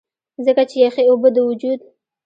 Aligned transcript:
ځکه 0.45 0.63
چې 0.69 0.77
يخې 0.85 1.03
اوبۀ 1.07 1.29
د 1.35 1.37
وجود 1.47 1.79